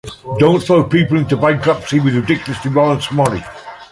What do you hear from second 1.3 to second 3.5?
bankruptcy with ridiculous demands for money.